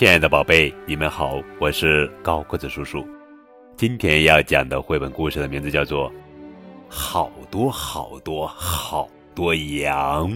[0.00, 3.06] 亲爱的宝贝，你们好，我是高个子叔叔。
[3.76, 6.10] 今天要讲的绘本故事的名字叫做
[6.88, 10.30] 《好多好多好多羊》，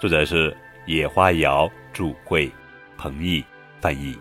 [0.00, 0.56] 作者是
[0.86, 2.50] 野花瑶著，绘，
[2.96, 3.44] 彭毅
[3.82, 4.16] 翻译。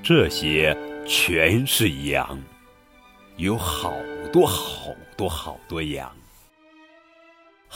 [0.00, 2.40] 这些全是羊，
[3.36, 3.92] 有好
[4.32, 6.08] 多好多好多羊。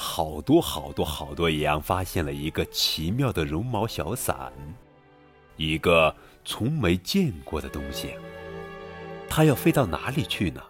[0.03, 4.51] 好多好多好多羊发现了一个奇妙的绒毛小伞，
[5.57, 8.15] 一个从没见过的东西。
[9.29, 10.63] 它要飞到哪里去呢？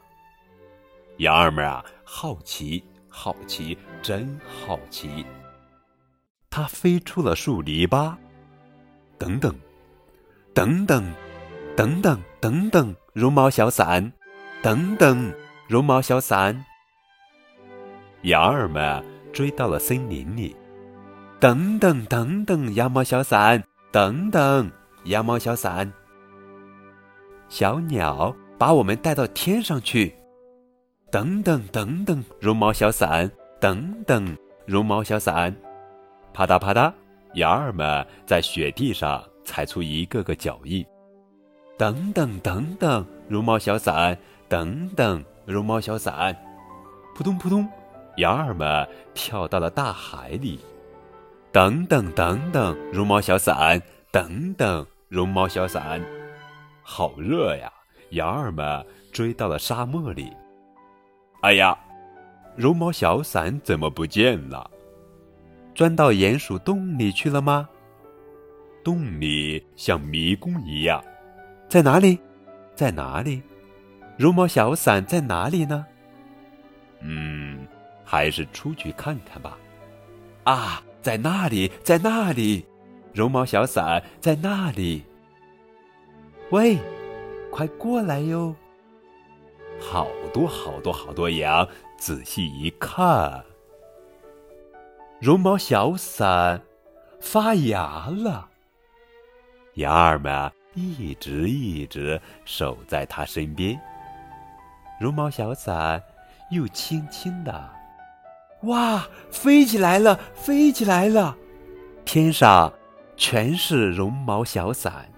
[1.18, 5.24] 羊儿们啊，好奇，好奇，真好奇。
[6.50, 8.16] 它飞出了树篱笆。
[9.16, 9.54] 等等，
[10.52, 11.14] 等等，
[11.76, 14.12] 等等，等等，绒毛小伞，
[14.60, 15.32] 等等，
[15.68, 16.64] 绒毛小伞。
[18.22, 20.54] 羊儿们追到了森林里，
[21.38, 24.70] 等等等等，羊毛小伞，等等，
[25.04, 25.90] 羊毛小伞。
[27.48, 30.14] 小鸟把我们带到天上去，
[31.10, 35.54] 等等等等，绒毛小伞，等等，绒毛小伞。
[36.32, 36.92] 啪嗒啪嗒，
[37.34, 40.84] 羊儿们在雪地上踩出一个个脚印，
[41.76, 44.16] 等等等等，绒毛小伞，
[44.48, 46.36] 等等，绒毛小伞。
[47.14, 47.68] 扑通扑通。
[48.20, 50.60] 羊儿们跳到了大海里，
[51.50, 53.80] 等等等等，绒毛小伞，
[54.12, 56.00] 等等，绒毛小伞，
[56.82, 57.72] 好热呀！
[58.10, 60.30] 羊儿们追到了沙漠里，
[61.42, 61.78] 哎呀，
[62.56, 64.70] 绒毛小伞怎么不见了？
[65.74, 67.68] 钻到鼹鼠洞里去了吗？
[68.84, 71.02] 洞里像迷宫一样，
[71.68, 72.18] 在哪里？
[72.74, 73.42] 在哪里？
[74.18, 75.86] 绒毛小伞在哪里呢？
[78.10, 79.56] 还是出去看看吧。
[80.42, 82.66] 啊，在那里，在那里，
[83.12, 85.04] 绒毛小伞在那里。
[86.50, 86.76] 喂，
[87.52, 88.56] 快过来哟！
[89.80, 91.64] 好多好多好多羊，
[91.98, 93.44] 仔细一看，
[95.20, 96.60] 绒毛小伞
[97.20, 98.48] 发芽了。
[99.74, 103.80] 羊儿们一直一直守在它身边，
[104.98, 106.02] 绒毛小伞
[106.50, 107.79] 又轻轻的。
[108.62, 111.36] 哇，飞起来了，飞起来了！
[112.04, 112.72] 天上
[113.16, 115.10] 全是绒毛小伞，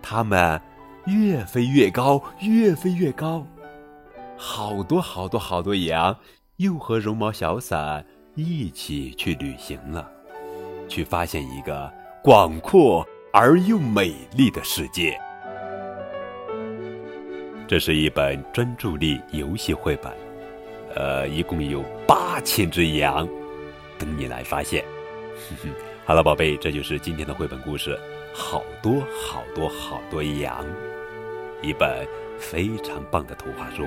[0.00, 0.60] 它们
[1.06, 3.44] 越飞越高，越飞越高。
[4.36, 6.16] 好多好多好多羊
[6.56, 8.04] 又和绒毛小伞
[8.34, 10.08] 一起去旅行了，
[10.88, 11.92] 去发现一个
[12.22, 15.18] 广阔而又美丽的世界。
[17.66, 20.25] 这是一本专注力游戏绘本。
[20.96, 23.28] 呃，一共有八千只羊，
[23.98, 24.84] 等你来发现。
[26.04, 27.98] 好了，宝贝，这就是今天的绘本故事。
[28.32, 30.64] 好多好多好多羊，
[31.62, 32.06] 一本
[32.38, 33.84] 非常棒的图画书。